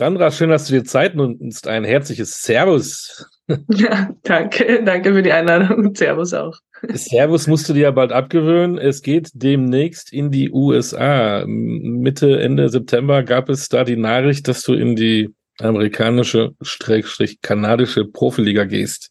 [0.00, 1.68] Sandra, schön, dass du dir Zeit nimmst.
[1.68, 3.26] Ein herzliches Servus.
[3.68, 4.84] Ja, danke.
[4.84, 5.92] Danke für die Einladung.
[5.96, 6.56] Servus auch.
[6.92, 8.78] Servus musst du dir ja bald abgewöhnen.
[8.78, 11.44] Es geht demnächst in die USA.
[11.46, 18.04] Mitte, Ende September gab es da die Nachricht, dass du in die amerikanische, Schrägstrich, kanadische
[18.04, 19.10] Profiliga gehst.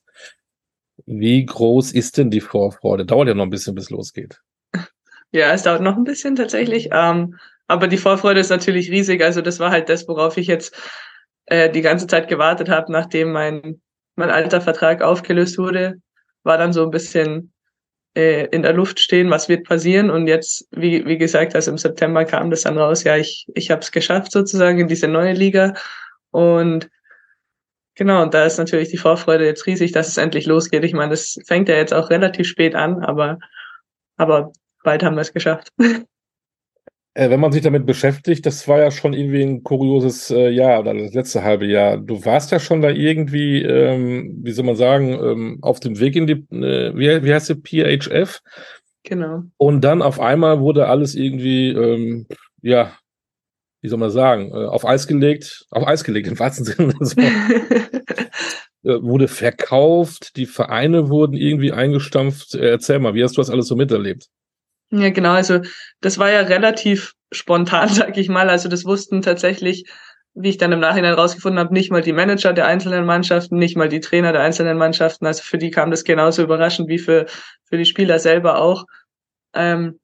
[1.06, 3.06] Wie groß ist denn die Vorfreude?
[3.06, 4.40] Dauert ja noch ein bisschen, bis losgeht.
[5.32, 6.90] Ja, es dauert noch ein bisschen tatsächlich.
[6.94, 7.36] Ähm,
[7.70, 9.24] aber die Vorfreude ist natürlich riesig.
[9.24, 10.76] Also das war halt das, worauf ich jetzt
[11.46, 13.80] äh, die ganze Zeit gewartet habe, nachdem mein,
[14.16, 16.02] mein alter Vertrag aufgelöst wurde,
[16.44, 17.54] war dann so ein bisschen
[18.16, 20.10] äh, in der Luft stehen, was wird passieren.
[20.10, 23.70] Und jetzt, wie, wie gesagt, also im September kam das dann raus, ja, ich, ich
[23.70, 25.76] habe es geschafft sozusagen in diese neue Liga.
[26.32, 26.90] Und
[27.94, 30.84] genau, und da ist natürlich die Vorfreude jetzt riesig, dass es endlich losgeht.
[30.84, 33.38] Ich meine, das fängt ja jetzt auch relativ spät an, aber,
[34.18, 35.70] aber bald haben wir es geschafft.
[37.20, 40.80] Äh, wenn man sich damit beschäftigt, das war ja schon irgendwie ein kurioses äh, Jahr
[40.80, 41.98] oder das letzte halbe Jahr.
[41.98, 46.16] Du warst ja schon da irgendwie, ähm, wie soll man sagen, ähm, auf dem Weg
[46.16, 48.40] in die, äh, wie, wie heißt sie, PHF?
[49.04, 49.44] Genau.
[49.58, 52.26] Und dann auf einmal wurde alles irgendwie, ähm,
[52.62, 52.94] ja,
[53.82, 56.94] wie soll man sagen, äh, auf Eis gelegt, auf Eis gelegt im wahrsten Sinne.
[58.82, 62.56] Äh, wurde verkauft, die Vereine wurden irgendwie eingestampft.
[62.56, 64.30] Erzähl mal, wie hast du das alles so miterlebt?
[64.92, 65.32] Ja, genau.
[65.34, 65.60] Also
[66.02, 68.50] das war ja relativ spontan, sag ich mal.
[68.50, 69.86] Also das wussten tatsächlich,
[70.34, 73.78] wie ich dann im Nachhinein rausgefunden habe, nicht mal die Manager der einzelnen Mannschaften, nicht
[73.78, 75.26] mal die Trainer der einzelnen Mannschaften.
[75.26, 77.26] Also für die kam das genauso überraschend wie für,
[77.66, 78.86] für die Spieler selber auch.
[79.54, 80.00] Ähm,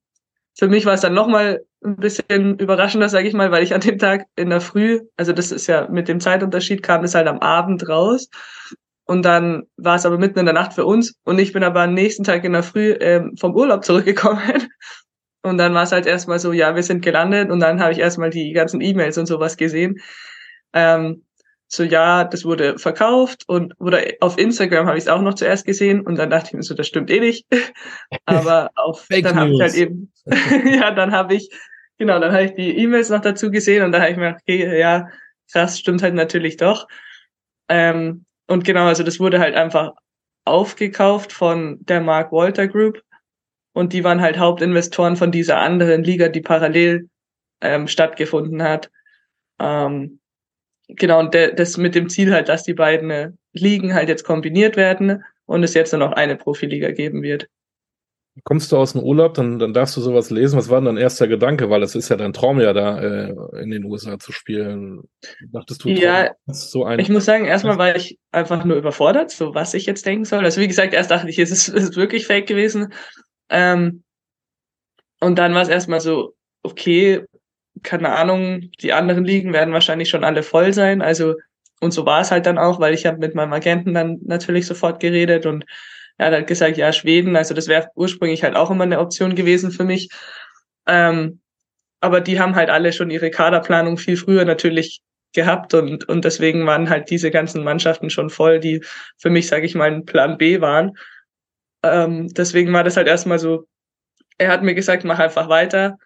[0.58, 3.82] für mich war es dann nochmal ein bisschen überraschender, sage ich mal, weil ich an
[3.82, 7.28] dem Tag in der Früh, also das ist ja mit dem Zeitunterschied, kam es halt
[7.28, 8.30] am Abend raus.
[9.06, 11.16] Und dann war es aber mitten in der Nacht für uns.
[11.24, 14.42] Und ich bin aber am nächsten Tag in der Früh ähm, vom Urlaub zurückgekommen.
[15.44, 17.52] Und dann war es halt erstmal so, ja, wir sind gelandet.
[17.52, 20.00] Und dann habe ich erstmal die ganzen E-Mails und sowas gesehen.
[20.74, 21.24] Ähm,
[21.68, 25.66] so, ja, das wurde verkauft und oder auf Instagram habe ich es auch noch zuerst
[25.66, 27.46] gesehen und dann dachte ich mir so, das stimmt eh nicht.
[28.26, 30.12] Aber auf dann habe ich halt eben,
[30.66, 31.50] ja, dann habe ich,
[31.98, 34.42] genau, dann habe ich die E-Mails noch dazu gesehen und dann habe ich mir gedacht,
[34.44, 35.10] okay, ja,
[35.52, 36.88] krass, stimmt halt natürlich doch.
[37.68, 39.92] Ähm, und genau, also das wurde halt einfach
[40.46, 43.02] aufgekauft von der Mark Walter Group.
[43.74, 47.10] Und die waren halt Hauptinvestoren von dieser anderen Liga, die parallel
[47.62, 48.90] ähm, stattgefunden hat.
[49.60, 50.20] Ähm,
[50.88, 54.78] genau, und de das mit dem Ziel halt, dass die beiden Ligen halt jetzt kombiniert
[54.78, 57.50] werden und es jetzt nur noch eine Profiliga geben wird
[58.44, 60.58] kommst du aus dem Urlaub, dann, dann darfst du sowas lesen.
[60.58, 61.70] Was war denn dein erster Gedanke?
[61.70, 65.04] Weil es ist ja dein Traum ja da äh, in den USA zu spielen.
[65.52, 69.56] Dachtest du, ja, so ein ich muss sagen, erstmal war ich einfach nur überfordert, so
[69.56, 70.44] was ich jetzt denken soll.
[70.44, 72.94] Also wie gesagt, erst dachte ich, es ist, ist wirklich fake gewesen.
[73.50, 74.04] Ähm,
[75.22, 77.24] und dann war es erstmal so, okay,
[77.84, 81.02] keine Ahnung, die anderen Ligen werden wahrscheinlich schon alle voll sein.
[81.02, 81.36] Also
[81.82, 84.66] und so war es halt dann auch, weil ich habe mit meinem Agenten dann natürlich
[84.66, 85.66] sofort geredet und
[86.18, 89.36] er hat halt gesagt, ja, Schweden, also das wäre ursprünglich halt auch immer eine Option
[89.36, 90.10] gewesen für mich.
[90.88, 91.42] Ähm,
[92.02, 95.02] aber die haben halt alle schon ihre Kaderplanung viel früher natürlich
[95.34, 98.84] gehabt und, und deswegen waren halt diese ganzen Mannschaften schon voll, die
[99.18, 100.94] für mich, sage ich mal, ein Plan B waren.
[101.84, 103.68] Ähm, deswegen war das halt erstmal so,
[104.38, 105.98] er hat mir gesagt, mach einfach weiter.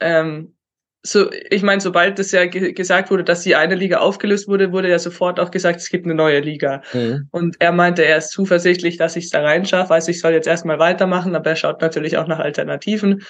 [0.00, 0.57] Ähm,
[1.02, 4.72] so, ich meine, sobald es ja ge gesagt wurde, dass die eine Liga aufgelöst wurde,
[4.72, 6.82] wurde ja sofort auch gesagt, es gibt eine neue Liga.
[6.92, 7.28] Mhm.
[7.30, 9.94] Und er meinte, er ist zuversichtlich, dass ich es da reinschaffe.
[9.94, 13.22] Also ich soll jetzt erstmal weitermachen, aber er schaut natürlich auch nach Alternativen.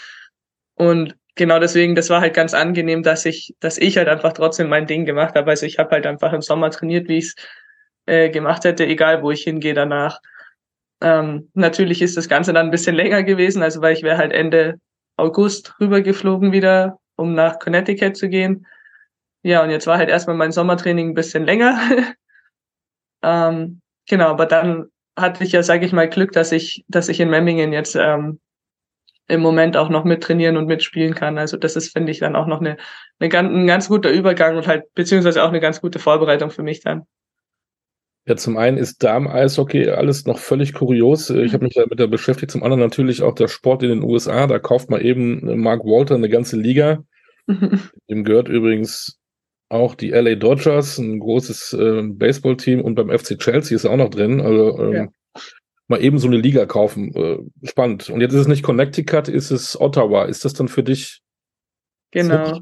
[0.74, 4.68] Und genau deswegen, das war halt ganz angenehm, dass ich, dass ich halt einfach trotzdem
[4.68, 5.50] mein Ding gemacht habe.
[5.50, 7.34] Also ich habe halt einfach im Sommer trainiert, wie ich es
[8.06, 10.20] äh, gemacht hätte, egal wo ich hingehe danach.
[11.02, 14.32] Ähm, natürlich ist das Ganze dann ein bisschen länger gewesen, also weil ich wäre halt
[14.32, 14.80] Ende
[15.16, 18.66] August rübergeflogen wieder um nach Connecticut zu gehen.
[19.42, 21.78] Ja, und jetzt war halt erstmal mein Sommertraining ein bisschen länger.
[23.22, 24.86] ähm, genau, aber dann
[25.16, 28.40] hatte ich ja, sage ich mal, Glück, dass ich, dass ich in Memmingen jetzt ähm,
[29.26, 31.38] im Moment auch noch mittrainieren und mitspielen kann.
[31.38, 32.76] Also das ist, finde ich, dann auch noch eine,
[33.18, 36.80] eine ein ganz guter Übergang und halt beziehungsweise auch eine ganz gute Vorbereitung für mich
[36.80, 37.06] dann.
[38.28, 41.30] Ja, zum einen ist Damen-Eishockey alles noch völlig kurios.
[41.30, 42.50] Ich habe mich damit beschäftigt.
[42.50, 44.46] Zum anderen natürlich auch der Sport in den USA.
[44.46, 47.02] Da kauft man eben Mark Walter eine ganze Liga.
[47.48, 49.18] Dem gehört übrigens
[49.70, 53.96] auch die LA Dodgers, ein großes äh, Baseballteam und beim FC Chelsea ist er auch
[53.96, 54.42] noch drin.
[54.42, 55.08] Also ähm, ja.
[55.86, 57.14] mal eben so eine Liga kaufen.
[57.14, 58.10] Äh, spannend.
[58.10, 60.26] Und jetzt ist es nicht Connecticut, ist es Ottawa.
[60.26, 61.22] Ist das dann für dich
[62.10, 62.60] genau.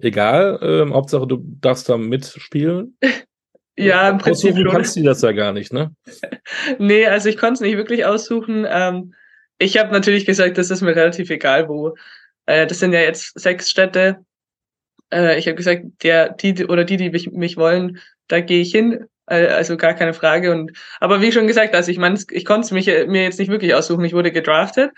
[0.00, 0.58] egal?
[0.60, 2.98] Ähm, Hauptsache, du darfst da mitspielen.
[3.76, 5.94] Ja, im Prinzip aussuchen kannst du das ja gar nicht, ne?
[6.78, 8.66] nee, also ich konnte es nicht wirklich aussuchen.
[8.68, 9.14] Ähm,
[9.58, 11.96] ich habe natürlich gesagt, das ist mir relativ egal, wo.
[12.46, 14.24] Äh, das sind ja jetzt sechs Städte.
[15.12, 17.98] Äh, ich habe gesagt, der, die oder die, die mich, mich wollen,
[18.28, 19.06] da gehe ich hin.
[19.26, 20.52] Äh, also gar keine Frage.
[20.52, 23.74] Und aber wie schon gesagt, also ich meine, ich konnte es mir jetzt nicht wirklich
[23.74, 24.04] aussuchen.
[24.04, 24.92] Ich wurde gedraftet.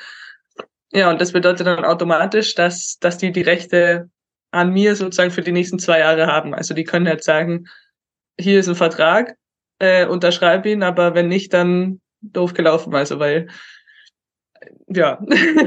[0.93, 4.09] Ja, und das bedeutet dann automatisch, dass, dass die die Rechte
[4.51, 6.55] an mir sozusagen für die nächsten zwei Jahre haben.
[6.55, 7.67] Also die können jetzt sagen,
[8.39, 9.37] hier ist ein Vertrag,
[9.79, 12.95] äh, unterschreib ihn, aber wenn nicht, dann doof gelaufen.
[12.95, 13.49] Also weil
[14.89, 15.21] ja,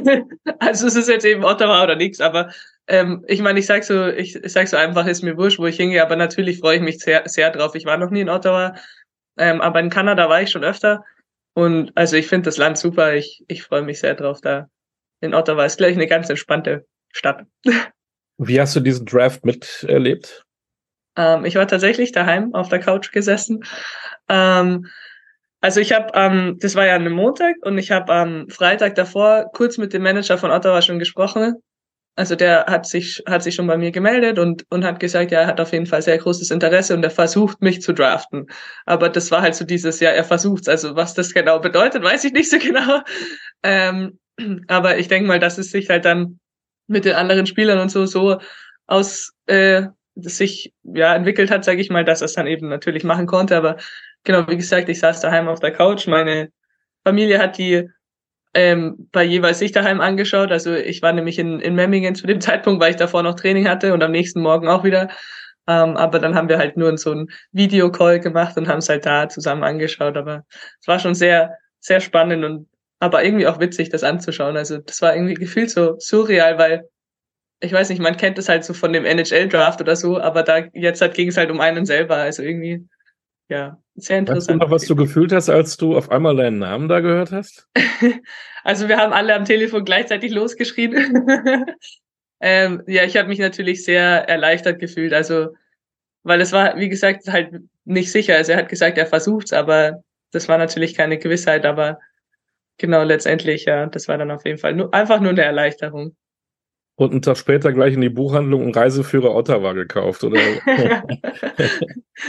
[0.60, 2.52] also es ist jetzt eben Ottawa oder nichts, aber
[2.88, 5.68] ähm, ich meine, ich sag so, ich, ich sag so einfach, ist mir wurscht, wo
[5.68, 7.76] ich hingehe, aber natürlich freue ich mich sehr, sehr drauf.
[7.76, 8.76] Ich war noch nie in Ottawa,
[9.38, 11.04] ähm, aber in Kanada war ich schon öfter
[11.54, 13.16] und also ich finde das Land super.
[13.16, 14.70] Ich, ich freue mich sehr drauf da.
[15.22, 17.46] In Ottawa ist gleich eine ganz entspannte Stadt.
[18.38, 20.46] Wie hast du diesen Draft miterlebt?
[21.20, 23.66] Ähm, ich war tatsächlich daheim auf der Couch gesessen.
[24.30, 24.88] Ähm,
[25.62, 29.52] also ich habe, ähm, das war ja ein Montag und ich habe am Freitag davor
[29.54, 31.56] kurz mit dem Manager von Ottawa schon gesprochen.
[32.16, 35.42] Also der hat sich hat sich schon bei mir gemeldet und und hat gesagt, ja,
[35.42, 38.48] er hat auf jeden Fall sehr großes Interesse und er versucht mich zu draften.
[38.86, 40.70] Aber das war halt so dieses, ja, er versucht's.
[40.70, 43.02] Also was das genau bedeutet, weiß ich nicht so genau.
[43.64, 44.20] Ähm,
[44.68, 46.40] aber ich denke mal, dass es sich halt dann
[46.88, 48.40] mit den anderen Spielern und so so
[48.88, 49.88] aus äh,
[50.24, 53.56] sich ja entwickelt hat, sage ich mal, dass er es dann eben natürlich machen konnte.
[53.58, 53.78] Aber
[54.24, 56.08] genau, wie gesagt, ich saß daheim auf der Couch.
[56.08, 56.52] Meine
[57.04, 57.90] Familie hat die
[58.54, 60.52] ähm, bei jeweils sich daheim angeschaut.
[60.52, 63.68] Also ich war nämlich in, in Memmingen zu dem Zeitpunkt, weil ich davor noch Training
[63.68, 65.10] hatte und am nächsten Morgen auch wieder.
[65.68, 69.06] Ähm, aber dann haben wir halt nur so ein Videocall gemacht und haben es halt
[69.06, 70.18] da zusammen angeschaut.
[70.18, 70.46] Aber
[70.82, 72.68] es war schon sehr, sehr spannend und
[73.00, 74.58] aber irgendwie auch witzig, das anzuschauen.
[74.58, 76.90] Also das war irgendwie gefühlt so surreal, weil
[77.62, 80.66] ich weiß nicht, man kennt es halt so von dem NHL-Draft oder so, aber da
[80.74, 82.16] jetzt halt ging es halt um einen selber.
[82.16, 82.88] Also irgendwie
[83.50, 84.62] ja, sehr interessant.
[84.62, 87.32] Weißt du noch, was du gefühlt hast, als du auf einmal deinen Namen da gehört
[87.32, 87.68] hast?
[88.64, 90.94] also wir haben alle am Telefon gleichzeitig losgeschrien.
[92.42, 95.14] ähm, ja, ich habe mich natürlich sehr erleichtert gefühlt.
[95.14, 95.56] Also,
[96.22, 98.36] weil es war, wie gesagt, halt nicht sicher.
[98.36, 101.66] Also er hat gesagt, er versucht's, aber das war natürlich keine Gewissheit.
[101.66, 101.98] Aber
[102.78, 106.16] genau, letztendlich, ja, das war dann auf jeden Fall nur, einfach nur eine Erleichterung
[107.00, 110.38] und einen Tag später gleich in die Buchhandlung einen Reiseführer Ottawa gekauft, oder?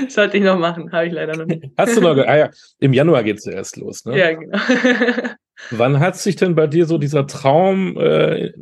[0.08, 1.64] Sollte ich noch machen, habe ich leider noch nicht.
[1.76, 2.16] Hast du noch?
[2.16, 4.16] Ah ja, im Januar geht es ja erst los, ne?
[4.16, 4.56] Ja, genau.
[5.72, 8.52] Wann hat sich denn bei dir so dieser Traum, äh,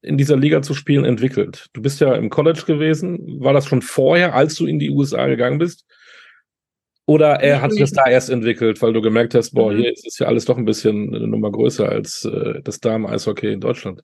[0.00, 1.66] in dieser Liga zu spielen, entwickelt?
[1.74, 3.38] Du bist ja im College gewesen.
[3.40, 5.84] War das schon vorher, als du in die USA gegangen bist?
[7.04, 9.78] Oder er hat sich das da erst entwickelt, weil du gemerkt hast, boah, mhm.
[9.78, 13.52] hier ist es ja alles doch ein bisschen eine Nummer größer als äh, das Damen-Eishockey
[13.52, 14.02] in Deutschland?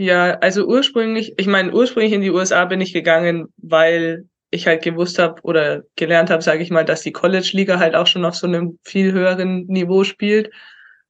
[0.00, 4.84] Ja, also ursprünglich, ich meine, ursprünglich in die USA bin ich gegangen, weil ich halt
[4.84, 8.36] gewusst habe oder gelernt habe, sage ich mal, dass die College-Liga halt auch schon auf
[8.36, 10.52] so einem viel höheren Niveau spielt.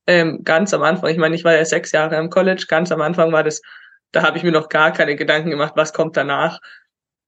[0.07, 3.03] Ähm, ganz am Anfang, ich meine, ich war ja sechs Jahre im College, ganz am
[3.03, 3.61] Anfang war das,
[4.11, 6.59] da habe ich mir noch gar keine Gedanken gemacht, was kommt danach.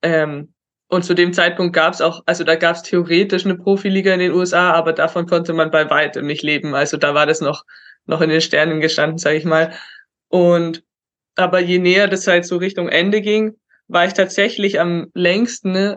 [0.01, 0.55] Ähm,
[0.89, 4.21] und zu dem Zeitpunkt gab es auch, also da gab es theoretisch eine Profiliga in
[4.21, 6.75] den USA, aber davon konnte man bei weitem nicht leben.
[6.75, 7.65] Also da war das noch,
[8.07, 9.75] noch in den Sternen gestanden, sage ich mal.
[10.29, 10.83] Und
[11.41, 13.57] aber je näher das halt so Richtung Ende ging,
[13.89, 15.97] war ich tatsächlich am längsten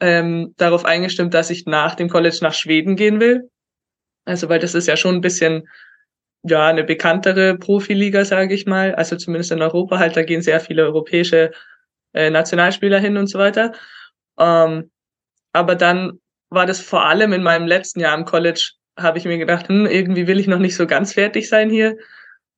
[0.00, 3.48] ähm, darauf eingestimmt, dass ich nach dem College nach Schweden gehen will.
[4.24, 5.68] Also weil das ist ja schon ein bisschen
[6.44, 8.94] ja eine bekanntere Profiliga, sage ich mal.
[8.94, 11.52] Also zumindest in Europa halt, da gehen sehr viele europäische
[12.14, 13.72] äh, Nationalspieler hin und so weiter.
[14.38, 14.90] Ähm,
[15.52, 16.18] aber dann
[16.50, 19.86] war das vor allem in meinem letzten Jahr im College, habe ich mir gedacht, hm,
[19.86, 21.96] irgendwie will ich noch nicht so ganz fertig sein hier.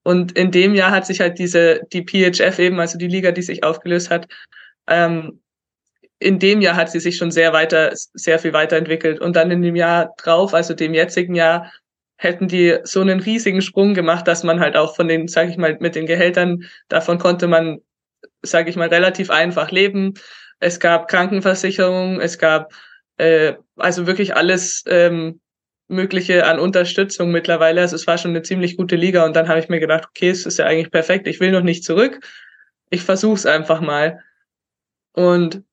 [0.05, 3.41] Und in dem Jahr hat sich halt diese, die PHF eben, also die Liga, die
[3.41, 4.27] sich aufgelöst hat,
[4.87, 5.41] ähm,
[6.19, 9.19] in dem Jahr hat sie sich schon sehr weiter, sehr viel weiterentwickelt.
[9.19, 11.71] Und dann in dem Jahr drauf, also dem jetzigen Jahr,
[12.17, 15.57] hätten die so einen riesigen Sprung gemacht, dass man halt auch von den, sag ich
[15.57, 17.79] mal, mit den Gehältern, davon konnte man,
[18.43, 20.13] sag ich mal, relativ einfach leben.
[20.59, 22.71] Es gab Krankenversicherung, es gab
[23.17, 25.41] äh, also wirklich alles ähm,
[25.87, 27.81] Mögliche an Unterstützung mittlerweile.
[27.81, 30.29] Also es war schon eine ziemlich gute Liga und dann habe ich mir gedacht, okay,
[30.29, 31.27] es ist ja eigentlich perfekt.
[31.27, 32.19] Ich will noch nicht zurück.
[32.89, 34.19] Ich versuche es einfach mal.
[35.13, 35.63] Und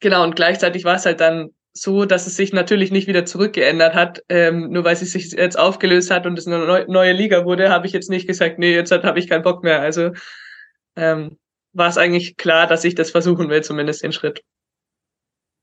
[0.00, 3.94] genau, und gleichzeitig war es halt dann so, dass es sich natürlich nicht wieder zurückgeändert
[3.94, 4.22] hat.
[4.28, 7.86] Ähm, nur weil es sich jetzt aufgelöst hat und es eine neue Liga wurde, habe
[7.86, 9.80] ich jetzt nicht gesagt, nee, jetzt habe ich keinen Bock mehr.
[9.80, 10.12] Also
[10.96, 11.38] ähm,
[11.72, 14.42] war es eigentlich klar, dass ich das versuchen will, zumindest den Schritt.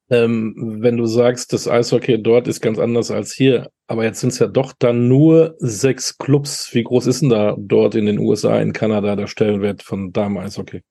[0.09, 4.33] Ähm, wenn du sagst, das Eishockey dort ist ganz anders als hier, aber jetzt sind
[4.33, 6.73] es ja doch dann nur sechs Clubs.
[6.73, 10.83] Wie groß ist denn da dort in den USA, in Kanada der Stellenwert von Damen-Eishockey?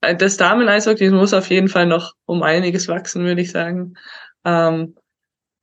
[0.00, 3.94] Äh, das Damen-Eishockey muss auf jeden Fall noch um einiges wachsen, würde ich sagen.
[4.46, 4.94] Ähm,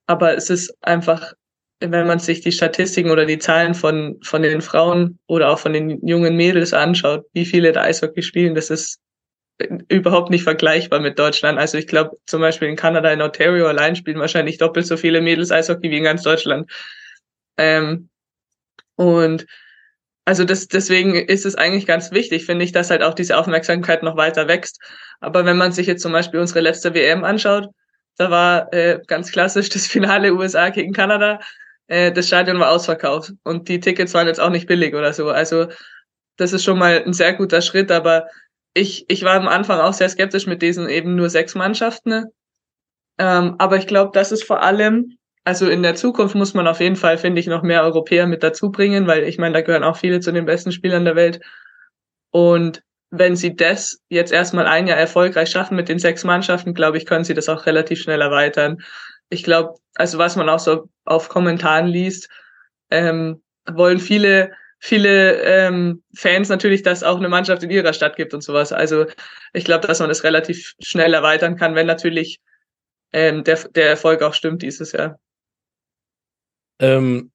[0.06, 1.34] aber es ist einfach,
[1.80, 5.74] wenn man sich die Statistiken oder die Zahlen von, von den Frauen oder auch von
[5.74, 9.00] den jungen Mädels anschaut, wie viele da Eishockey spielen, das ist
[9.88, 11.58] überhaupt nicht vergleichbar mit Deutschland.
[11.58, 15.22] Also ich glaube, zum Beispiel in Kanada, in Ontario allein spielen wahrscheinlich doppelt so viele
[15.22, 16.70] Mädels Eishockey wie in ganz Deutschland.
[17.58, 18.10] Ähm,
[18.96, 19.48] und
[20.26, 24.04] also das, deswegen ist es eigentlich ganz wichtig, finde ich, dass halt auch diese Aufmerksamkeit
[24.04, 24.80] noch weiter wächst.
[25.22, 27.70] Aber wenn man sich jetzt zum Beispiel unsere letzte WM anschaut,
[28.18, 31.40] da war äh, ganz klassisch das Finale USA gegen Kanada.
[31.88, 35.30] Äh, das Stadion war ausverkauft und die Tickets waren jetzt auch nicht billig oder so.
[35.30, 35.68] Also
[36.36, 38.28] das ist schon mal ein sehr guter Schritt, aber
[38.78, 42.26] ich, ich war am Anfang auch sehr skeptisch mit diesen eben nur sechs Mannschaften.
[43.18, 46.80] Ähm, aber ich glaube, das ist vor allem, also in der Zukunft muss man auf
[46.80, 49.84] jeden Fall, finde ich, noch mehr Europäer mit dazu bringen, weil ich meine, da gehören
[49.84, 51.40] auch viele zu den besten Spielern der Welt.
[52.32, 56.98] Und wenn sie das jetzt erstmal ein Jahr erfolgreich schaffen mit den sechs Mannschaften, glaube
[56.98, 58.80] ich, können sie das auch relativ schnell erweitern.
[59.30, 62.30] Ich glaube, also was man auch so auf Kommentaren liest,
[62.92, 68.34] ähm, wollen viele viele ähm, Fans natürlich, dass auch eine Mannschaft in ihrer Stadt gibt
[68.34, 68.72] und sowas.
[68.72, 69.06] Also
[69.54, 72.40] ich glaube, dass man das relativ schnell erweitern kann, wenn natürlich
[73.14, 75.20] ähm, der, der Erfolg auch stimmt dieses Jahr.
[76.80, 77.32] Ähm,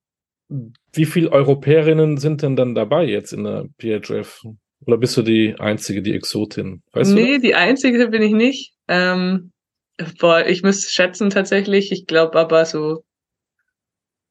[0.92, 4.44] wie viele Europäerinnen sind denn dann dabei jetzt in der PHF?
[4.86, 6.82] Oder bist du die Einzige, die Exotin?
[6.92, 8.74] Weißt nee, die Einzige bin ich nicht.
[8.88, 9.52] Ähm,
[10.18, 11.92] boah, ich müsste schätzen tatsächlich.
[11.92, 13.04] Ich glaube aber so,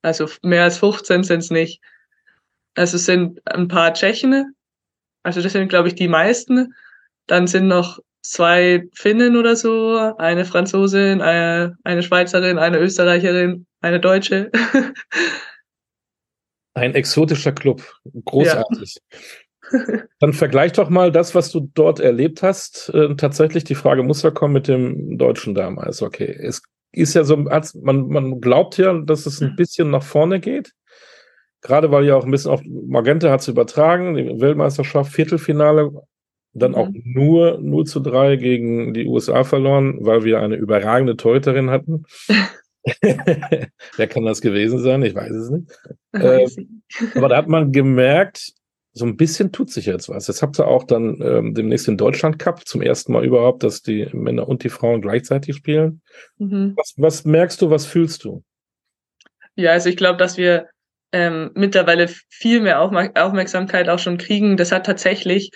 [0.02, 1.82] also mehr als 15 sind es nicht.
[2.76, 4.56] Also es sind ein paar Tschechen,
[5.24, 6.74] also das sind, glaube ich, die meisten.
[7.28, 14.00] Dann sind noch zwei Finnen oder so, eine Franzosin, eine, eine Schweizerin, eine Österreicherin, eine
[14.00, 14.52] Deutsche.
[16.74, 17.84] Ein exotischer Club.
[18.24, 18.98] Großartig.
[19.12, 19.20] Ja.
[20.20, 22.90] Dann vergleich doch mal das, was du dort erlebt hast.
[22.94, 26.02] Äh, tatsächlich, die Frage muss ja kommen mit dem deutschen damals.
[26.02, 26.62] Okay, es
[26.94, 30.74] ist ja so, man, man glaubt ja, dass es ein bisschen nach vorne geht.
[31.62, 35.92] Gerade weil ja auch ein bisschen auf Magenta hat es übertragen, die Weltmeisterschaft, Viertelfinale,
[36.54, 36.78] dann mhm.
[36.78, 42.06] auch nur 0 zu 3 gegen die USA verloren, weil wir eine überragende Teuterin hatten.
[43.02, 45.04] Wer kann das gewesen sein?
[45.04, 45.72] Ich weiß es nicht.
[46.14, 46.48] Äh,
[47.16, 48.54] aber da hat man gemerkt,
[48.94, 50.28] so ein bisschen tut sich jetzt was.
[50.28, 53.82] Jetzt habt ihr auch dann ähm, demnächst den Deutschland Cup zum ersten Mal überhaupt, dass
[53.82, 56.02] die Männer und die Frauen gleichzeitig spielen.
[56.38, 56.74] Mhm.
[56.76, 58.44] Was, was merkst du, was fühlst du?
[59.56, 60.68] Ja, also ich glaube, dass wir
[61.12, 64.58] ähm, mittlerweile viel mehr Aufmerk Aufmerksamkeit auch schon kriegen.
[64.58, 65.52] Das hat tatsächlich,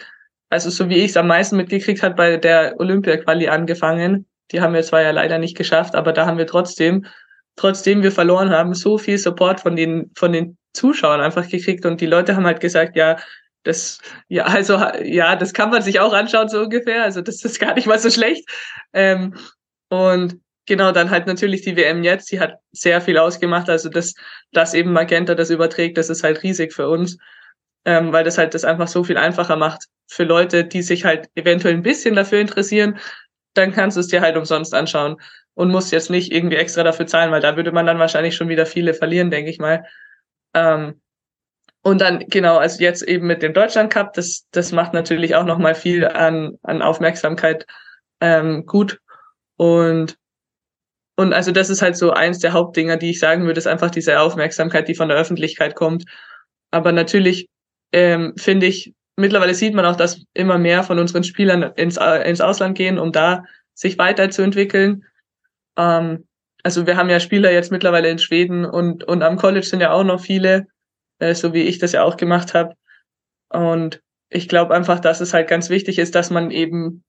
[0.50, 4.27] also so wie ich es am meisten mitgekriegt hat, bei der Olympia-Quali angefangen.
[4.51, 7.05] Die haben wir zwar ja leider nicht geschafft, aber da haben wir trotzdem,
[7.55, 12.01] trotzdem wir verloren haben, so viel Support von den, von den Zuschauern einfach gekriegt und
[12.01, 13.17] die Leute haben halt gesagt, ja,
[13.63, 17.03] das, ja, also, ja, das kann man sich auch anschauen, so ungefähr.
[17.03, 18.47] Also, das ist gar nicht mal so schlecht.
[18.93, 19.35] Ähm,
[19.89, 23.69] und genau, dann halt natürlich die WM jetzt, die hat sehr viel ausgemacht.
[23.69, 24.13] Also das,
[24.51, 27.17] dass eben Magenta das überträgt, das ist halt riesig für uns,
[27.86, 31.27] ähm, weil das halt das einfach so viel einfacher macht für Leute, die sich halt
[31.36, 32.98] eventuell ein bisschen dafür interessieren.
[33.53, 35.17] Dann kannst du es dir halt umsonst anschauen
[35.53, 38.50] und musst jetzt nicht irgendwie extra dafür zahlen, weil da würde man dann wahrscheinlich schon
[38.50, 39.86] wieder viele verlieren, denke ich mal.
[40.53, 41.01] Ähm,
[41.81, 45.45] und dann, genau, also jetzt eben mit dem Deutschland Cup, das, das macht natürlich auch
[45.45, 47.65] nochmal viel an, an Aufmerksamkeit
[48.19, 49.00] ähm, gut.
[49.55, 50.17] Und
[51.17, 53.89] und also das ist halt so eins der Hauptdinger, die ich sagen würde, ist einfach
[53.89, 56.05] diese Aufmerksamkeit, die von der Öffentlichkeit kommt.
[56.72, 57.48] Aber natürlich
[57.93, 62.41] ähm, finde ich, mittlerweile sieht man auch, dass immer mehr von unseren Spielern ins, ins
[62.41, 65.05] Ausland gehen, um da sich weiterzuentwickeln.
[65.77, 66.27] Ähm,
[66.63, 69.91] also wir haben ja Spieler jetzt mittlerweile in Schweden und, und am College sind ja
[69.91, 70.67] auch noch viele,
[71.19, 72.75] äh, so wie ich das ja auch gemacht habe.
[73.50, 77.04] Und ich glaube einfach, dass es halt ganz wichtig ist, dass man eben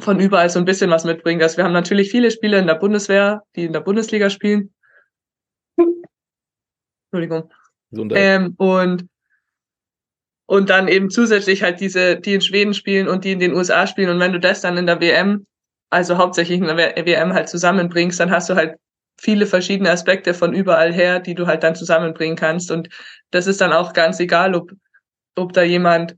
[0.00, 1.42] von überall so ein bisschen was mitbringen.
[1.42, 4.72] Also wir haben natürlich viele Spieler in der Bundeswehr, die in der Bundesliga spielen.
[7.10, 7.52] Entschuldigung.
[7.92, 9.06] Ähm, und
[10.46, 13.86] und dann eben zusätzlich halt diese, die in Schweden spielen und die in den USA
[13.86, 14.10] spielen.
[14.10, 15.46] Und wenn du das dann in der WM,
[15.88, 18.76] also hauptsächlich in der WM halt zusammenbringst, dann hast du halt
[19.18, 22.70] viele verschiedene Aspekte von überall her, die du halt dann zusammenbringen kannst.
[22.70, 22.88] Und
[23.30, 24.72] das ist dann auch ganz egal, ob,
[25.36, 26.16] ob da jemand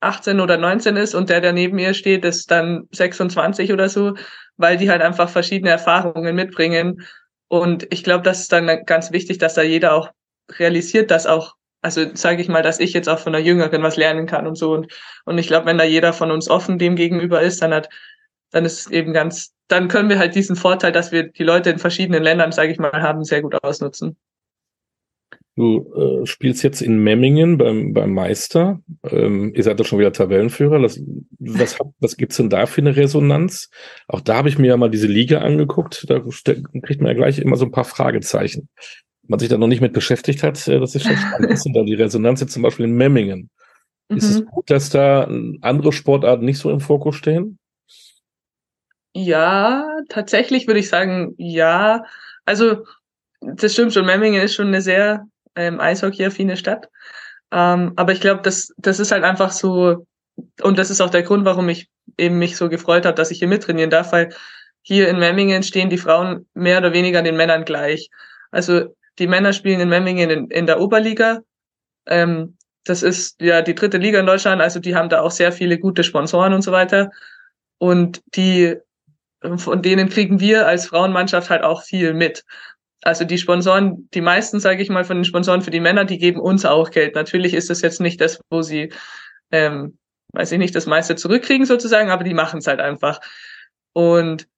[0.00, 4.14] 18 oder 19 ist und der, der neben ihr steht, ist dann 26 oder so,
[4.56, 7.06] weil die halt einfach verschiedene Erfahrungen mitbringen.
[7.48, 10.10] Und ich glaube, das ist dann ganz wichtig, dass da jeder auch
[10.58, 13.96] realisiert, dass auch, also sage ich mal, dass ich jetzt auch von der Jüngeren was
[13.96, 14.72] lernen kann und so.
[14.72, 14.92] Und,
[15.24, 17.88] und ich glaube, wenn da jeder von uns offen dem gegenüber ist, dann hat,
[18.50, 21.78] dann ist eben ganz, dann können wir halt diesen Vorteil, dass wir die Leute in
[21.78, 24.16] verschiedenen Ländern, sage ich mal, haben, sehr gut ausnutzen.
[25.56, 28.80] Du äh, spielst jetzt in Memmingen beim, beim Meister.
[29.04, 30.78] Ähm, ihr seid doch schon wieder Tabellenführer.
[30.80, 31.00] Das,
[31.38, 33.70] was, was gibt's denn da für eine Resonanz?
[34.06, 36.04] Auch da habe ich mir ja mal diese Liga angeguckt.
[36.10, 38.68] Da kriegt man ja gleich immer so ein paar Fragezeichen.
[39.22, 41.50] Wenn man sich da noch nicht mit beschäftigt hat, äh, das ist schon spannend.
[41.50, 43.48] Was sind da die Resonanz jetzt zum Beispiel in Memmingen?
[44.10, 44.16] Mhm.
[44.18, 44.46] Ist es mhm.
[44.46, 45.26] gut, dass da
[45.62, 47.58] andere Sportarten nicht so im Fokus stehen?
[49.14, 52.04] Ja, tatsächlich würde ich sagen, ja.
[52.44, 52.84] Also,
[53.40, 54.04] das stimmt schon.
[54.04, 56.88] Memmingen ist schon eine sehr ähm, eishockey-affine Stadt.
[57.50, 60.06] Ähm, aber ich glaube, das, das ist halt einfach so,
[60.62, 63.38] und das ist auch der Grund, warum ich eben mich so gefreut habe, dass ich
[63.38, 64.34] hier mittrainieren darf, weil
[64.82, 68.10] hier in Memmingen stehen die Frauen mehr oder weniger den Männern gleich.
[68.50, 71.40] Also die Männer spielen in Memmingen in, in der Oberliga.
[72.06, 75.50] Ähm, das ist ja die dritte Liga in Deutschland, also die haben da auch sehr
[75.50, 77.10] viele gute Sponsoren und so weiter.
[77.78, 78.76] Und die,
[79.56, 82.44] von denen kriegen wir als Frauenmannschaft halt auch viel mit.
[83.06, 86.18] Also die Sponsoren, die meisten, sage ich mal, von den Sponsoren für die Männer, die
[86.18, 87.14] geben uns auch Geld.
[87.14, 88.92] Natürlich ist das jetzt nicht das, wo sie,
[89.52, 89.96] ähm,
[90.32, 93.20] weiß ich nicht, das meiste zurückkriegen sozusagen, aber die machen es halt einfach.
[93.92, 94.48] Und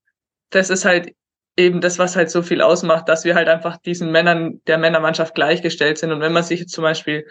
[0.49, 1.13] das ist halt
[1.59, 5.35] eben das, was halt so viel ausmacht, dass wir halt einfach diesen Männern der Männermannschaft
[5.35, 6.11] gleichgestellt sind.
[6.11, 7.27] Und wenn man sich jetzt zum Beispiel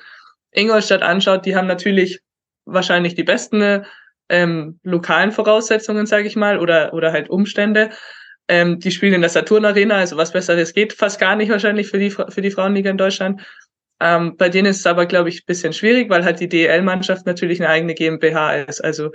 [0.52, 2.20] Ingolstadt anschaut, die haben natürlich
[2.66, 3.88] wahrscheinlich die besten
[4.30, 7.90] ähm, lokalen Voraussetzungen, sage ich mal, oder, oder halt Umstände.
[8.48, 11.88] Ähm, die spielen in der Saturn Arena, also was Besseres geht fast gar nicht wahrscheinlich
[11.88, 13.42] für die, für die Frauenliga in Deutschland.
[14.00, 17.60] Ähm, bei denen ist es aber, glaube ich, bisschen schwierig, weil halt die DL-Mannschaft natürlich
[17.60, 18.82] eine eigene GmbH ist.
[18.82, 19.12] Also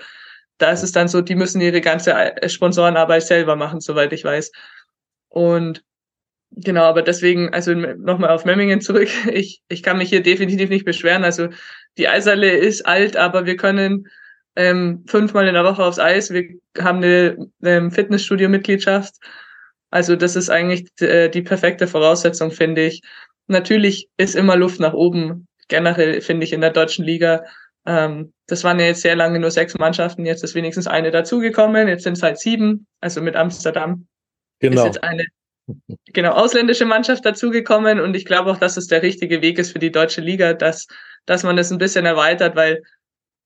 [0.59, 4.25] da ist es dann so, die müssen ihre ganze äh, Sponsorenarbeit selber machen, soweit ich
[4.25, 4.53] weiß.
[5.29, 5.83] Und
[6.51, 9.09] genau, aber deswegen, also nochmal auf Memmingen zurück.
[9.33, 11.25] Ich, ich kann mich hier definitiv nicht beschweren.
[11.25, 11.49] Also
[11.97, 14.09] die Eishalle ist alt, aber wir können
[14.57, 16.31] ähm, fünfmal in der Woche aufs Eis.
[16.31, 19.15] Wir haben eine ähm, Fitnessstudio-Mitgliedschaft.
[19.91, 23.03] Also das ist eigentlich äh, die perfekte Voraussetzung, finde ich.
[23.47, 27.45] Natürlich ist immer Luft nach oben, generell finde ich in der deutschen Liga.
[27.85, 31.89] Ähm, das waren ja jetzt sehr lange nur sechs Mannschaften, jetzt ist wenigstens eine dazugekommen,
[31.89, 34.07] jetzt sind es halt sieben, also mit Amsterdam
[34.61, 34.83] genau.
[34.83, 35.27] ist jetzt eine
[36.13, 39.79] genau ausländische Mannschaft dazugekommen und ich glaube auch, dass es der richtige Weg ist für
[39.79, 40.87] die deutsche Liga, dass,
[41.27, 42.83] dass man das ein bisschen erweitert, weil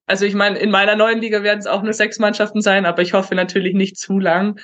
[0.06, 3.02] also ich meine, in meiner neuen Liga werden es auch nur sechs Mannschaften sein, aber
[3.02, 4.60] ich hoffe natürlich nicht zu lang,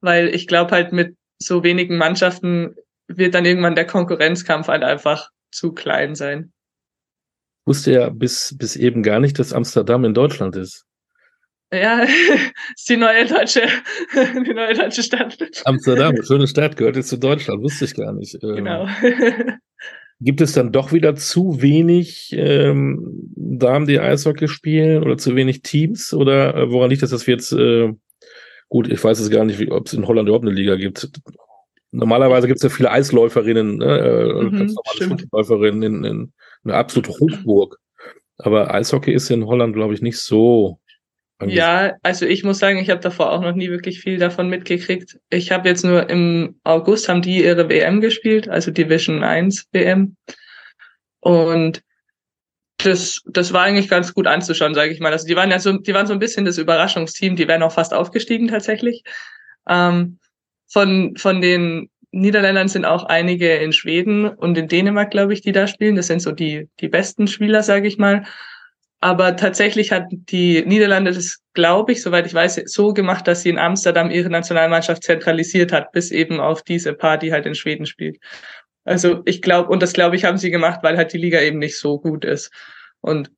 [0.00, 2.74] weil ich glaube halt mit so wenigen Mannschaften
[3.06, 6.52] wird dann irgendwann der Konkurrenzkampf halt einfach zu klein sein.
[7.62, 10.86] Ich wusste ja bis, bis eben gar nicht, dass Amsterdam in Deutschland ist.
[11.72, 12.02] Ja,
[12.76, 13.62] ist die neue deutsche,
[14.14, 15.36] die neue deutsche Stadt.
[15.64, 18.34] Amsterdam, schöne Stadt, gehört jetzt zu Deutschland, wusste ich gar nicht.
[18.42, 18.88] Ähm, genau.
[20.20, 25.62] Gibt es dann doch wieder zu wenig ähm, Damen, die Eishockey spielen oder zu wenig
[25.62, 26.14] Teams?
[26.14, 27.92] Oder äh, woran liegt das, dass wir jetzt, äh,
[28.68, 31.10] gut, ich weiß es gar nicht, ob es in Holland überhaupt eine Liga gibt.
[31.92, 33.98] Normalerweise gibt es ja viele Eisläuferinnen, ne?
[33.98, 36.32] äh, mhm, ganz normale Läuferinnen in, in
[36.64, 37.78] eine absolute Hochburg.
[38.38, 40.78] Aber Eishockey ist in Holland, glaube ich, nicht so
[41.44, 45.18] ja, also ich muss sagen, ich habe davor auch noch nie wirklich viel davon mitgekriegt.
[45.28, 50.16] Ich habe jetzt nur im August haben die ihre WM gespielt, also Division 1 WM.
[51.20, 51.82] Und
[52.78, 55.12] das, das war eigentlich ganz gut anzuschauen, sage ich mal.
[55.12, 57.72] Also die waren ja so, die waren so ein bisschen das Überraschungsteam, die wären auch
[57.72, 59.02] fast aufgestiegen tatsächlich.
[59.68, 60.18] Ähm,
[60.68, 65.52] von, von den Niederländern sind auch einige in Schweden und in Dänemark, glaube ich, die
[65.52, 65.96] da spielen.
[65.96, 68.24] Das sind so die, die besten Spieler, sage ich mal.
[69.00, 73.50] Aber tatsächlich hat die Niederlande das, glaube ich, soweit ich weiß, so gemacht, dass sie
[73.50, 78.18] in Amsterdam ihre Nationalmannschaft zentralisiert hat, bis eben auf diese Party halt in Schweden spielt.
[78.84, 81.58] Also ich glaube, und das glaube ich, haben sie gemacht, weil halt die Liga eben
[81.58, 82.50] nicht so gut ist.
[83.00, 83.30] Und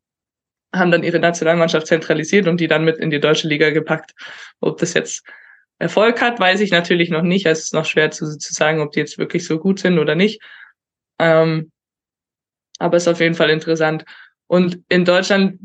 [0.75, 4.13] haben dann ihre Nationalmannschaft zentralisiert und die dann mit in die deutsche Liga gepackt.
[4.61, 5.25] Ob das jetzt
[5.79, 7.47] Erfolg hat, weiß ich natürlich noch nicht.
[7.47, 10.15] Es ist noch schwer zu, zu sagen, ob die jetzt wirklich so gut sind oder
[10.15, 10.43] nicht.
[11.19, 11.71] Ähm,
[12.79, 14.05] aber es ist auf jeden Fall interessant.
[14.49, 15.61] Und in Deutschland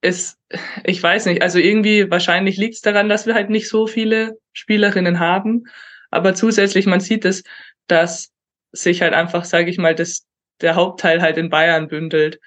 [0.00, 0.38] ist,
[0.84, 4.38] ich weiß nicht, also irgendwie wahrscheinlich liegt es daran, dass wir halt nicht so viele
[4.52, 5.64] Spielerinnen haben.
[6.10, 7.42] Aber zusätzlich, man sieht es,
[7.88, 8.30] dass
[8.72, 10.24] sich halt einfach, sage ich mal, das,
[10.60, 12.40] der Hauptteil halt in Bayern bündelt.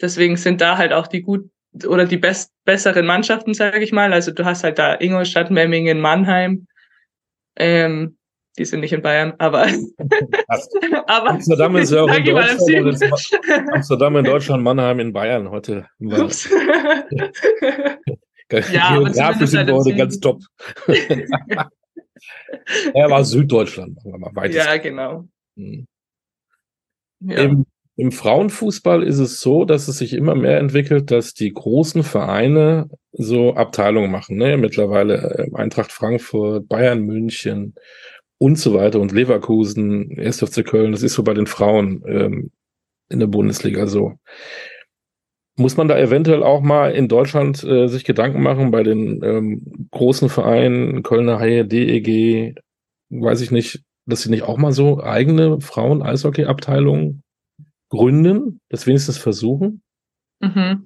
[0.00, 1.50] Deswegen sind da halt auch die gut
[1.86, 4.12] oder die best, besseren Mannschaften, sage ich mal.
[4.12, 6.68] Also du hast halt da Ingolstadt, Memmingen, Mannheim.
[7.56, 8.16] Ähm,
[8.56, 9.66] die sind nicht in Bayern, aber.
[11.06, 13.42] aber Amsterdam ist ja auch in Deutschland.
[13.72, 15.86] Amsterdam in Deutschland, Mannheim in Bayern heute.
[18.72, 20.40] ja, Geografisch sind wir heute ganz top.
[22.94, 23.98] er war Süddeutschland,
[24.50, 25.24] Ja, genau.
[25.56, 25.86] Hm.
[27.20, 27.38] Ja.
[27.38, 32.02] Im, Im Frauenfußball ist es so, dass es sich immer mehr entwickelt, dass die großen
[32.02, 34.36] Vereine so Abteilungen machen.
[34.36, 34.56] Ne?
[34.56, 37.74] Mittlerweile äh, Eintracht Frankfurt, Bayern München,
[38.44, 40.40] und so weiter und Leverkusen, 1.
[40.40, 42.50] FC Köln, das ist so bei den Frauen ähm,
[43.08, 44.18] in der Bundesliga so.
[45.56, 49.88] Muss man da eventuell auch mal in Deutschland äh, sich Gedanken machen bei den ähm,
[49.92, 52.54] großen Vereinen, Kölner Haie, DEG,
[53.08, 57.22] weiß ich nicht, dass sie nicht auch mal so eigene Frauen-Eishockey-Abteilungen
[57.88, 59.80] gründen, das wenigstens versuchen?
[60.40, 60.84] Mhm.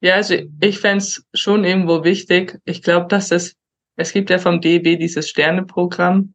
[0.00, 2.60] Ja, also ich fände es schon irgendwo wichtig.
[2.66, 3.56] Ich glaube, dass es
[3.96, 6.34] es gibt ja vom DEB dieses Sterneprogramm,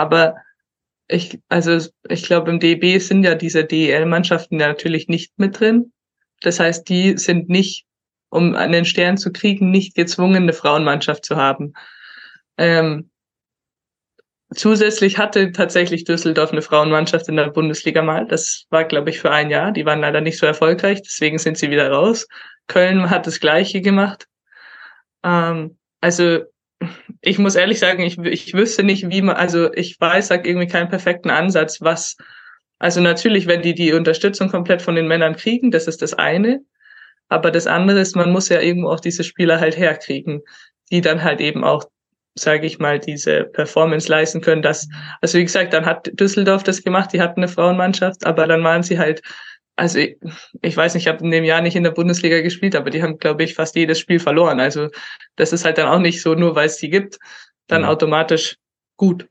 [0.00, 0.36] aber
[1.08, 5.92] ich, also ich glaube, im DEB sind ja diese DEL-Mannschaften ja natürlich nicht mit drin.
[6.40, 7.84] Das heißt, die sind nicht,
[8.30, 11.74] um einen Stern zu kriegen, nicht gezwungen, eine Frauenmannschaft zu haben.
[12.56, 13.10] Ähm,
[14.54, 18.26] zusätzlich hatte tatsächlich Düsseldorf eine Frauenmannschaft in der Bundesliga mal.
[18.26, 19.72] Das war, glaube ich, für ein Jahr.
[19.72, 22.26] Die waren leider nicht so erfolgreich, deswegen sind sie wieder raus.
[22.68, 24.26] Köln hat das Gleiche gemacht.
[25.24, 26.44] Ähm, also
[27.20, 30.66] ich muss ehrlich sagen, ich, ich wüsste nicht, wie man, also ich weiß, sag irgendwie
[30.66, 32.16] keinen perfekten Ansatz, was,
[32.78, 36.60] also natürlich, wenn die die Unterstützung komplett von den Männern kriegen, das ist das eine.
[37.28, 40.42] Aber das andere ist, man muss ja irgendwo auch diese Spieler halt herkriegen,
[40.90, 41.84] die dann halt eben auch,
[42.34, 44.62] sage ich mal, diese Performance leisten können.
[44.62, 44.88] Dass,
[45.20, 48.82] also wie gesagt, dann hat Düsseldorf das gemacht, die hatten eine Frauenmannschaft, aber dann waren
[48.82, 49.22] sie halt
[49.80, 50.18] also ich,
[50.60, 53.02] ich weiß nicht, ich habe in dem Jahr nicht in der Bundesliga gespielt, aber die
[53.02, 54.60] haben, glaube ich, fast jedes Spiel verloren.
[54.60, 54.90] Also
[55.36, 57.18] das ist halt dann auch nicht so, nur weil es die gibt,
[57.66, 57.88] dann ja.
[57.88, 58.58] automatisch
[58.98, 59.26] gut.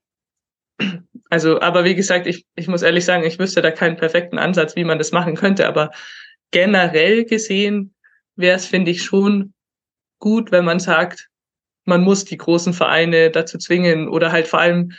[1.30, 4.76] Also, aber wie gesagt, ich, ich muss ehrlich sagen, ich wüsste da keinen perfekten Ansatz,
[4.76, 5.92] wie man das machen könnte, aber
[6.50, 7.94] generell gesehen
[8.36, 9.54] wäre es, finde ich, schon
[10.18, 11.28] gut, wenn man sagt,
[11.86, 14.94] man muss die großen Vereine dazu zwingen oder halt vor allem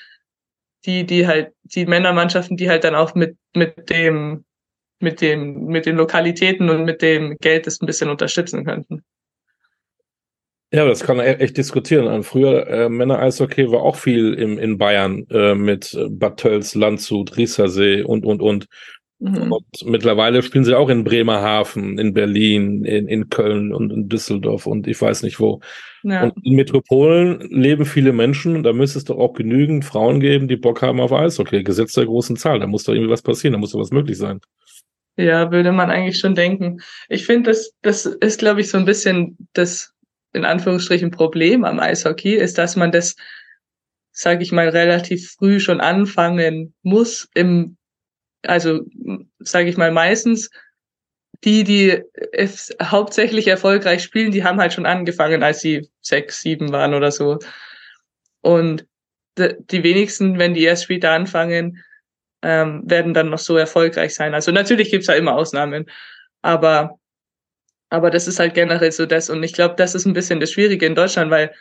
[0.86, 4.44] die, die halt, die Männermannschaften, die halt dann auch mit, mit dem
[5.00, 9.02] mit dem, mit den Lokalitäten und mit dem Geld das ein bisschen unterstützen könnten.
[10.72, 12.22] Ja, das kann man e-, echt diskutieren.
[12.22, 18.02] Früher äh, Männer-Eishockey war auch viel im, in Bayern äh, mit Bad Tölz, Landshut, Riesersee
[18.02, 18.66] und, und, und.
[19.18, 19.52] Mhm.
[19.52, 24.66] Und mittlerweile spielen sie auch in Bremerhaven, in Berlin, in, in Köln und in Düsseldorf
[24.66, 25.60] und ich weiß nicht wo.
[26.02, 26.24] Ja.
[26.24, 28.62] Und in Metropolen leben viele Menschen.
[28.62, 31.62] Da müsste es doch auch genügend Frauen geben, die Bock haben auf Eishockey.
[31.62, 32.60] Gesetz der großen Zahl.
[32.60, 33.52] Da muss doch irgendwie was passieren.
[33.52, 34.40] Da muss doch was möglich sein.
[35.16, 36.80] Ja, würde man eigentlich schon denken.
[37.08, 39.92] Ich finde, das, das ist, glaube ich, so ein bisschen das,
[40.32, 43.16] in Anführungsstrichen, Problem am Eishockey, ist, dass man das,
[44.12, 47.28] sage ich mal, relativ früh schon anfangen muss.
[47.34, 47.76] Im,
[48.42, 48.80] also,
[49.40, 50.50] sage ich mal, meistens
[51.44, 52.02] die, die
[52.82, 57.38] hauptsächlich erfolgreich spielen, die haben halt schon angefangen, als sie sechs, sieben waren oder so.
[58.42, 58.86] Und
[59.38, 61.82] die wenigsten, wenn die erst später anfangen,
[62.42, 64.34] ähm, werden dann noch so erfolgreich sein.
[64.34, 65.86] Also natürlich gibt's da immer Ausnahmen,
[66.42, 66.98] aber,
[67.90, 69.30] aber das ist halt generell so das.
[69.30, 71.52] Und ich glaube, das ist ein bisschen das Schwierige in Deutschland, weil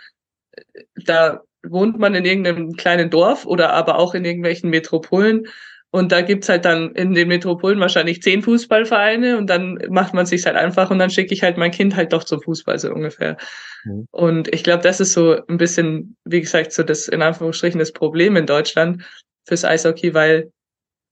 [0.51, 0.61] äh,
[1.05, 5.47] da wohnt man in irgendeinem kleinen Dorf oder aber auch in irgendwelchen Metropolen.
[5.91, 10.27] Und da gibt's halt dann in den Metropolen wahrscheinlich zehn Fußballvereine und dann macht man
[10.27, 12.91] sich halt einfach und dann schicke ich halt mein Kind halt doch zum Fußball so
[12.93, 13.37] ungefähr.
[13.85, 14.07] Mhm.
[14.11, 17.91] Und ich glaube, das ist so ein bisschen, wie gesagt, so das in Anführungsstrichen das
[17.91, 19.03] Problem in Deutschland
[19.47, 20.51] fürs Eishockey, weil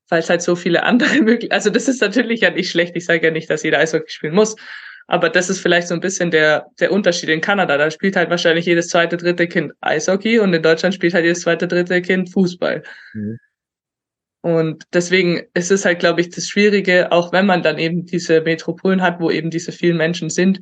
[0.10, 3.06] weil es halt so viele andere Möglichkeiten, also das ist natürlich ja nicht schlecht, ich
[3.06, 4.56] sage ja nicht, dass jeder Eishockey spielen muss,
[5.08, 7.78] aber das ist vielleicht so ein bisschen der, der Unterschied in Kanada.
[7.78, 11.41] Da spielt halt wahrscheinlich jedes zweite, dritte Kind Eishockey und in Deutschland spielt halt jedes
[11.41, 12.84] zweite, dritte Kind Fußball.
[13.13, 13.39] Mhm.
[14.41, 18.41] Und deswegen ist es halt, glaube ich, das Schwierige, auch wenn man dann eben diese
[18.41, 20.60] Metropolen hat, wo eben diese vielen Menschen sind,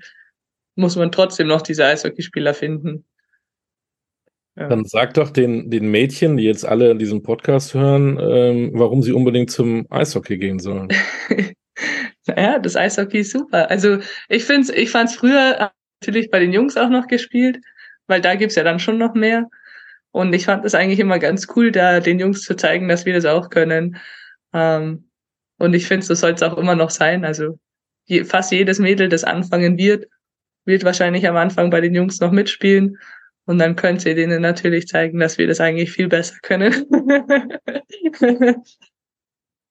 [0.75, 3.05] muss man trotzdem noch diese Eishockeyspieler finden.
[4.57, 4.69] Ja.
[4.69, 9.11] Dann sag doch den, den Mädchen, die jetzt alle diesen Podcast hören, ähm, warum sie
[9.11, 10.87] unbedingt zum Eishockey gehen sollen.
[12.27, 13.69] ja, das Eishockey ist super.
[13.69, 17.59] Also ich finde ich fand es früher natürlich bei den Jungs auch noch gespielt,
[18.07, 19.49] weil da gibt's ja dann schon noch mehr.
[20.11, 23.13] Und ich fand es eigentlich immer ganz cool, da den Jungs zu zeigen, dass wir
[23.13, 23.97] das auch können.
[24.53, 25.09] Ähm,
[25.57, 27.25] und ich finde, so soll es auch immer noch sein.
[27.25, 27.59] Also
[28.05, 30.05] je, fast jedes Mädel, das anfangen wird,
[30.63, 32.97] wird wahrscheinlich am Anfang bei den Jungs noch mitspielen.
[33.45, 36.85] Und dann könnt ihr denen natürlich zeigen, dass wir das eigentlich viel besser können.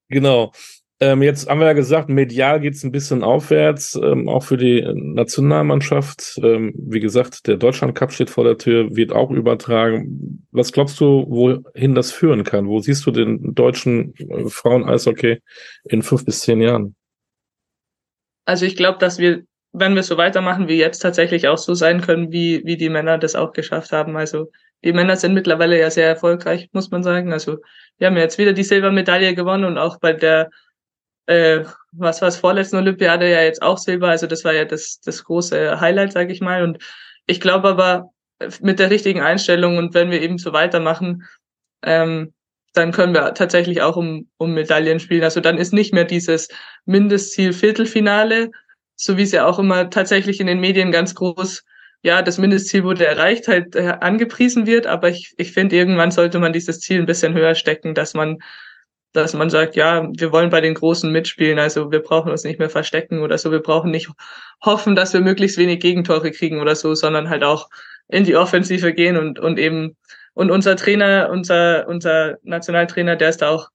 [0.08, 0.52] genau.
[1.00, 4.56] Ähm, jetzt haben wir ja gesagt, medial geht es ein bisschen aufwärts, ähm, auch für
[4.56, 6.38] die Nationalmannschaft.
[6.42, 10.46] Ähm, wie gesagt, der Deutschland Cup steht vor der Tür, wird auch übertragen.
[10.52, 12.68] Was glaubst du, wohin das führen kann?
[12.68, 15.40] Wo siehst du den deutschen äh, Frauen-Eishockey
[15.84, 16.94] in fünf bis zehn Jahren?
[18.44, 22.00] Also ich glaube, dass wir wenn wir so weitermachen wie jetzt, tatsächlich auch so sein
[22.00, 24.16] können, wie, wie die Männer das auch geschafft haben.
[24.16, 24.50] Also
[24.84, 27.32] die Männer sind mittlerweile ja sehr erfolgreich, muss man sagen.
[27.32, 27.58] Also
[27.98, 30.50] wir haben jetzt wieder die Silbermedaille gewonnen und auch bei der,
[31.26, 34.10] äh, was war es, vorletzten Olympiade ja jetzt auch Silber.
[34.10, 36.62] Also das war ja das, das große Highlight, sage ich mal.
[36.62, 36.78] Und
[37.26, 38.10] ich glaube aber,
[38.60, 41.24] mit der richtigen Einstellung und wenn wir eben so weitermachen,
[41.82, 42.32] ähm,
[42.74, 45.24] dann können wir tatsächlich auch um, um Medaillen spielen.
[45.24, 46.48] Also dann ist nicht mehr dieses
[46.84, 48.50] Mindestziel Viertelfinale,
[48.96, 51.64] so wie es ja auch immer tatsächlich in den Medien ganz groß,
[52.02, 54.86] ja, das Mindestziel wurde erreicht, halt äh, angepriesen wird.
[54.86, 58.38] Aber ich, ich finde, irgendwann sollte man dieses Ziel ein bisschen höher stecken, dass man,
[59.12, 62.58] dass man sagt, ja, wir wollen bei den Großen mitspielen, also wir brauchen uns nicht
[62.58, 64.10] mehr verstecken oder so, wir brauchen nicht
[64.62, 67.70] hoffen, dass wir möglichst wenig Gegentore kriegen oder so, sondern halt auch
[68.08, 69.96] in die Offensive gehen und, und eben,
[70.34, 73.70] und unser Trainer, unser, unser Nationaltrainer, der ist da auch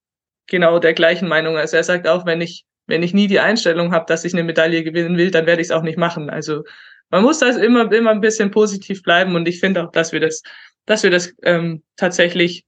[0.45, 1.57] genau der gleichen Meinung.
[1.57, 4.43] Also er sagt auch, wenn ich, wenn ich nie die Einstellung habe, dass ich eine
[4.43, 6.29] Medaille gewinnen will, dann werde ich es auch nicht machen.
[6.29, 6.63] Also
[7.09, 10.19] man muss das immer, immer ein bisschen positiv bleiben und ich finde auch, dass wir
[10.19, 10.43] das,
[10.85, 12.65] dass wir das ähm, tatsächlich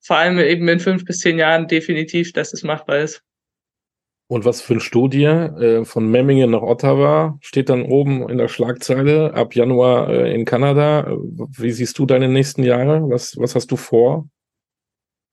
[0.00, 3.22] vor allem eben in fünf bis zehn Jahren definitiv, dass es machbar ist.
[4.28, 8.48] Und was für eine Studie äh, von Memmingen nach Ottawa steht dann oben in der
[8.48, 11.06] Schlagzeile ab Januar äh, in Kanada.
[11.58, 13.02] Wie siehst du deine nächsten Jahre?
[13.10, 14.28] Was, was hast du vor?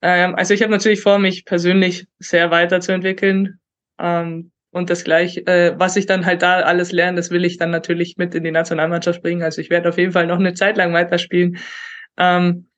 [0.02, 3.58] Ähm, also ich habe natürlich vor, mich persönlich sehr weiterzuentwickeln.
[4.00, 7.56] Ähm, und das gleich, äh, was ich dann halt da alles lerne, das will ich
[7.56, 9.42] dann natürlich mit in die Nationalmannschaft bringen.
[9.42, 11.58] Also ich werde auf jeden Fall noch eine Zeit lang weiterspielen.
[12.16, 12.68] Ähm,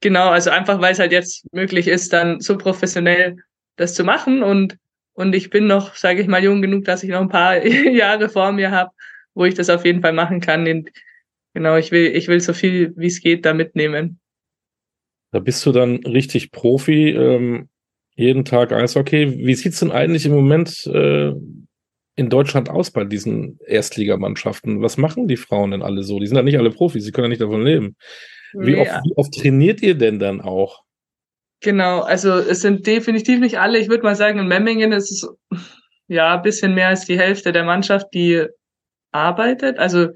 [0.00, 3.36] genau, also einfach weil es halt jetzt möglich ist, dann so professionell
[3.76, 4.78] das zu machen und
[5.16, 8.28] und ich bin noch, sage ich mal, jung genug, dass ich noch ein paar Jahre
[8.28, 8.90] vor mir habe,
[9.34, 10.68] wo ich das auf jeden Fall machen kann.
[10.68, 10.90] Und
[11.54, 14.20] genau, ich will, ich will so viel wie es geht da mitnehmen.
[15.32, 17.70] Da bist du dann richtig Profi, ähm,
[18.16, 19.46] jeden Tag Eishockey.
[19.46, 21.32] Wie sieht's denn eigentlich im Moment äh,
[22.16, 24.82] in Deutschland aus bei diesen Erstligamannschaften?
[24.82, 26.18] Was machen die Frauen denn alle so?
[26.18, 27.96] Die sind ja nicht alle Profis, sie können ja nicht davon leben.
[28.54, 30.82] Wie, nee, oft, wie oft trainiert ihr denn dann auch?
[31.60, 33.78] Genau, also es sind definitiv nicht alle.
[33.78, 35.28] Ich würde mal sagen, in Memmingen ist es
[36.08, 38.46] ja ein bisschen mehr als die Hälfte der Mannschaft, die
[39.12, 39.78] arbeitet.
[39.78, 40.08] Also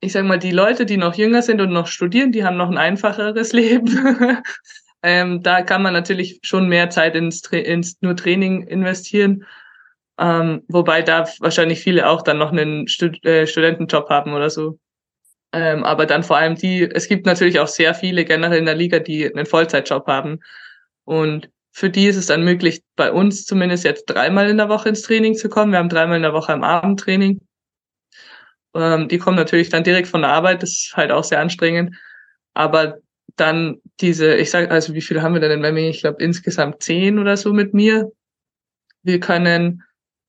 [0.00, 2.70] ich sage mal, die Leute, die noch jünger sind und noch studieren, die haben noch
[2.70, 4.40] ein einfacheres Leben.
[5.02, 9.44] Ähm, da kann man natürlich schon mehr Zeit ins, ins nur Training investieren.
[10.18, 14.78] Ähm, wobei da wahrscheinlich viele auch dann noch einen Stud äh, Studentenjob haben oder so.
[15.52, 18.74] Ähm, aber dann vor allem die, es gibt natürlich auch sehr viele generell in der
[18.74, 20.40] Liga, die einen Vollzeitjob haben.
[21.04, 24.88] Und für die ist es dann möglich, bei uns zumindest jetzt dreimal in der Woche
[24.88, 25.72] ins Training zu kommen.
[25.72, 27.40] Wir haben dreimal in der Woche am Abendtraining.
[28.74, 31.94] Ähm, die kommen natürlich dann direkt von der Arbeit, das ist halt auch sehr anstrengend.
[32.54, 32.98] Aber
[33.40, 35.90] dann diese, ich sag, also wie viele haben wir denn in Memmingen?
[35.90, 38.10] Ich glaube insgesamt zehn oder so mit mir.
[39.02, 39.82] Wir können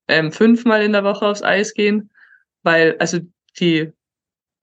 [0.08, 2.10] ähm, fünfmal in der Woche aufs Eis gehen,
[2.64, 3.20] weil also
[3.60, 3.92] die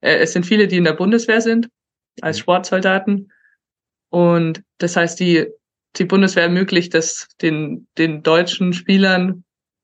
[0.01, 1.69] äh, es sind viele, die in der Bundeswehr sind,
[2.21, 2.41] als mhm.
[2.41, 3.31] Sportsoldaten.
[4.09, 5.47] Und das heißt, die,
[5.95, 9.43] die Bundeswehr ermöglicht das den, den deutschen Spielern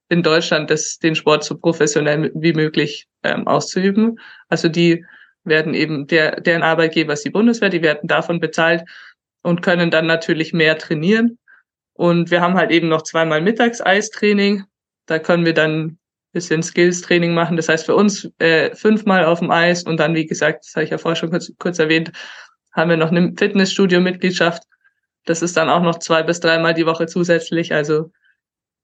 [0.09, 4.19] in Deutschland, das, den Sport so professionell wie möglich ähm, auszuüben.
[4.47, 5.05] Also die
[5.43, 8.83] werden eben, der, deren Arbeitgeber ist die Bundeswehr, die werden davon bezahlt
[9.41, 11.37] und können dann natürlich mehr trainieren.
[11.93, 14.63] Und wir haben halt eben noch zweimal Mittagseistraining.
[15.05, 15.99] Da können wir dann
[16.33, 17.55] bisschen Skills-Training machen.
[17.55, 20.83] Das heißt für uns äh, fünfmal auf dem Eis und dann, wie gesagt, das habe
[20.83, 22.11] ich ja vorher schon kurz, kurz erwähnt,
[22.73, 24.63] haben wir noch eine Fitnessstudio-Mitgliedschaft.
[25.25, 28.11] Das ist dann auch noch zwei bis dreimal die Woche zusätzlich, also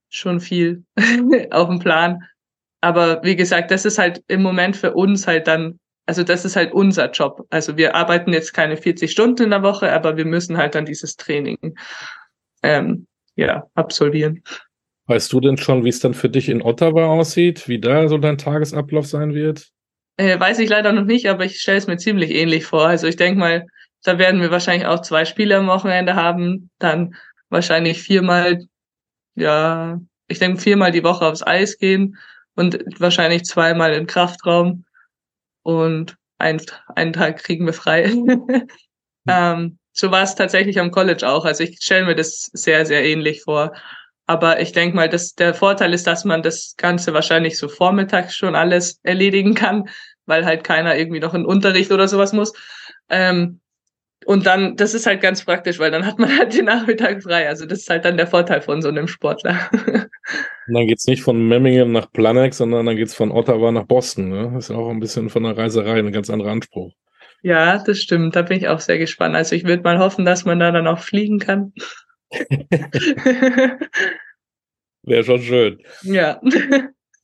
[0.08, 0.84] schon viel
[1.50, 2.22] auf dem Plan.
[2.80, 6.56] Aber wie gesagt, das ist halt im Moment für uns halt dann, also das ist
[6.56, 7.46] halt unser Job.
[7.50, 10.86] Also wir arbeiten jetzt keine 40 Stunden in der Woche, aber wir müssen halt dann
[10.86, 11.56] dieses Training
[12.62, 14.42] ähm, ja absolvieren.
[15.06, 18.18] Weißt du denn schon, wie es dann für dich in Ottawa aussieht, wie da so
[18.18, 19.68] dein Tagesablauf sein wird?
[20.16, 22.86] Äh, weiß ich leider noch nicht, aber ich stelle es mir ziemlich ähnlich vor.
[22.86, 23.66] Also ich denke mal,
[24.02, 27.14] da werden wir wahrscheinlich auch zwei Spiele am Wochenende haben, dann
[27.48, 28.66] wahrscheinlich viermal,
[29.34, 32.16] ja, ich denke viermal die Woche aufs Eis gehen
[32.54, 34.84] und wahrscheinlich zweimal im Kraftraum
[35.70, 36.60] und ein,
[36.94, 38.04] einen Tag kriegen wir frei.
[39.28, 41.44] ähm, so war es tatsächlich am College auch.
[41.44, 43.72] Also ich stelle mir das sehr, sehr ähnlich vor.
[44.26, 48.36] Aber ich denke mal, dass der Vorteil ist, dass man das Ganze wahrscheinlich so vormittags
[48.36, 49.88] schon alles erledigen kann,
[50.26, 52.52] weil halt keiner irgendwie noch in Unterricht oder sowas muss.
[53.08, 53.60] Ähm,
[54.26, 57.48] und dann, das ist halt ganz praktisch, weil dann hat man halt den Nachmittag frei.
[57.48, 59.70] Also das ist halt dann der Vorteil von so einem Sportler.
[60.70, 64.28] Und dann geht's nicht von Memmingen nach Planex, sondern dann geht's von Ottawa nach Boston.
[64.28, 64.52] Ne?
[64.54, 66.92] Das ist ja auch ein bisschen von der Reiserei ein ganz anderer Anspruch.
[67.42, 68.36] Ja, das stimmt.
[68.36, 69.34] Da bin ich auch sehr gespannt.
[69.34, 71.72] Also ich würde mal hoffen, dass man da dann auch fliegen kann.
[75.02, 75.82] Wäre schon schön.
[76.02, 76.40] Ja.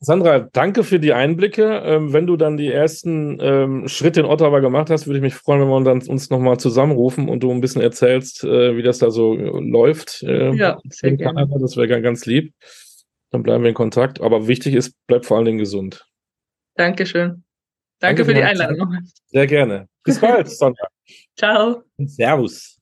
[0.01, 1.81] Sandra, danke für die Einblicke.
[1.85, 5.35] Ähm, wenn du dann die ersten ähm, Schritte in Ottawa gemacht hast, würde ich mich
[5.35, 8.97] freuen, wenn wir dann uns nochmal zusammenrufen und du ein bisschen erzählst, äh, wie das
[8.97, 10.21] da so äh, läuft.
[10.23, 11.45] Äh, ja, sehr gerne.
[11.45, 11.59] Kanada.
[11.61, 12.53] Das wäre ganz lieb.
[13.31, 14.21] Dann bleiben wir in Kontakt.
[14.21, 16.07] Aber wichtig ist, bleib vor allen Dingen gesund.
[16.75, 17.43] Dankeschön.
[17.99, 18.99] Danke, Danke für die Einladung.
[19.27, 19.87] Sehr gerne.
[20.03, 20.87] Bis bald, Sandra.
[21.35, 21.83] Ciao.
[21.97, 22.79] Servus.